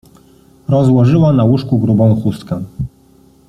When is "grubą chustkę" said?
1.79-2.63